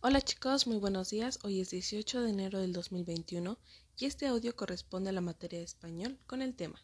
[0.00, 1.40] Hola chicos, muy buenos días.
[1.42, 3.58] Hoy es 18 de enero del 2021
[3.96, 6.80] y este audio corresponde a la materia de español con el tema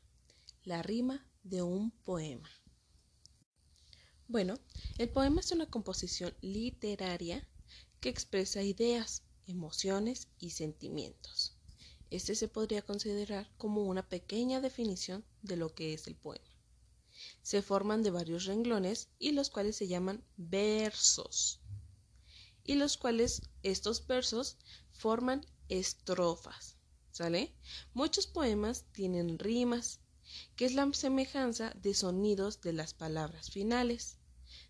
[0.64, 2.50] La rima de un poema.
[4.26, 4.58] Bueno,
[4.98, 7.46] el poema es una composición literaria
[8.00, 11.56] que expresa ideas, emociones y sentimientos.
[12.10, 16.50] Este se podría considerar como una pequeña definición de lo que es el poema.
[17.42, 21.60] Se forman de varios renglones y los cuales se llaman versos
[22.64, 24.57] y los cuales estos versos
[24.93, 26.76] forman estrofas.
[27.11, 27.54] ¿Sale?
[27.93, 30.00] Muchos poemas tienen rimas,
[30.56, 34.19] que es la semejanza de sonidos de las palabras finales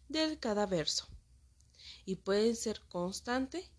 [0.08, 1.06] de cada verso,
[2.04, 3.70] y pueden ser constante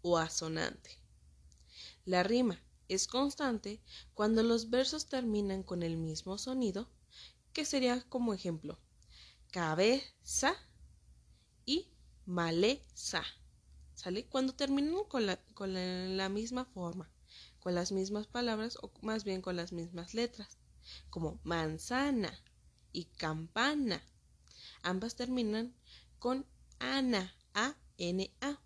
[0.00, 0.90] o asonante.
[2.06, 3.82] La rima es constante
[4.14, 6.88] cuando los versos terminan con el mismo sonido,
[7.52, 8.78] que sería como ejemplo
[9.50, 10.54] cabeza
[11.64, 11.88] y
[12.26, 13.22] maleza.
[13.94, 14.26] ¿Sale?
[14.26, 17.10] Cuando terminan con la, con la, misma forma,
[17.60, 20.58] con las mismas palabras o más bien con las mismas letras,
[21.08, 22.38] como manzana
[22.92, 24.02] y campana.
[24.82, 25.74] Ambas terminan
[26.18, 26.44] con
[26.78, 28.60] ana, a-n-a.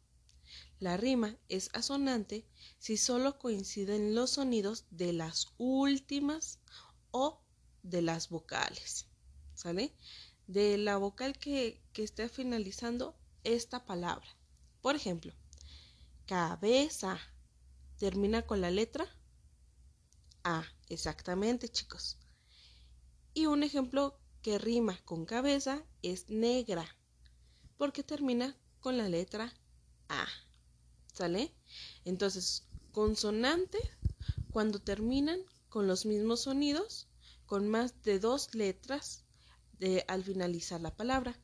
[0.81, 2.45] La rima es asonante
[2.79, 6.59] si solo coinciden los sonidos de las últimas
[7.13, 7.41] o
[7.83, 9.07] de las vocales.
[9.55, 9.95] ¿Sale?
[10.49, 14.27] De la vocal que, que esté finalizando esta palabra.
[14.81, 15.33] Por ejemplo,
[16.27, 17.19] cabeza
[17.99, 19.07] termina con la letra
[20.45, 20.65] A.
[20.89, 22.19] Exactamente, chicos.
[23.35, 26.87] Y un ejemplo que rima con cabeza es negra,
[27.77, 29.53] porque termina con la letra
[30.09, 30.27] A.
[31.13, 31.55] ¿Sale?
[32.05, 33.83] Entonces, consonantes
[34.51, 37.09] cuando terminan con los mismos sonidos,
[37.47, 39.25] con más de dos letras
[39.79, 41.39] de, al finalizar la palabra.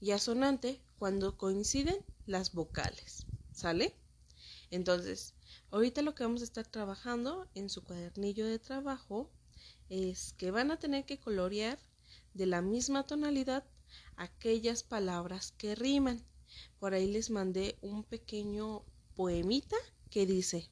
[0.00, 3.26] Y asonante cuando coinciden las vocales.
[3.52, 3.94] ¿Sale?
[4.70, 5.34] Entonces,
[5.70, 9.30] ahorita lo que vamos a estar trabajando en su cuadernillo de trabajo
[9.88, 11.78] es que van a tener que colorear
[12.34, 13.64] de la misma tonalidad
[14.16, 16.24] aquellas palabras que riman.
[16.78, 18.84] Por ahí les mandé un pequeño
[19.14, 19.76] poemita
[20.10, 20.70] que dice,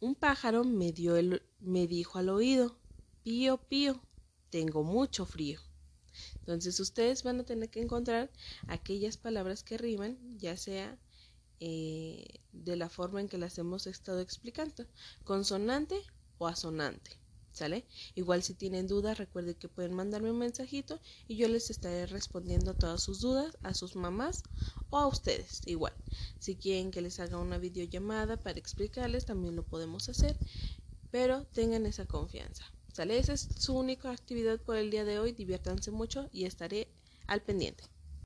[0.00, 1.14] un pájaro me, dio
[1.60, 2.76] me dijo al oído,
[3.22, 4.00] pío, pío,
[4.50, 5.60] tengo mucho frío.
[6.40, 8.30] Entonces ustedes van a tener que encontrar
[8.68, 10.98] aquellas palabras que riman, ya sea
[11.60, 14.86] eh, de la forma en que las hemos estado explicando,
[15.24, 16.00] consonante
[16.38, 17.18] o asonante.
[17.52, 17.86] ¿Sale?
[18.16, 22.72] Igual si tienen dudas, recuerden que pueden mandarme un mensajito y yo les estaré respondiendo
[22.72, 24.42] a todas sus dudas, a sus mamás
[24.90, 25.60] o a ustedes.
[25.64, 25.94] Igual,
[26.40, 30.36] si quieren que les haga una videollamada para explicarles, también lo podemos hacer,
[31.12, 32.64] pero tengan esa confianza.
[32.94, 33.18] ¿Sale?
[33.18, 35.32] Esa es su única actividad por el día de hoy.
[35.32, 36.86] Diviértanse mucho y estaré
[37.26, 37.82] al pendiente.